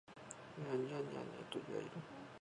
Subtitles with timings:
[0.57, 1.23] 庭には二羽
[1.53, 1.91] 鶏がいる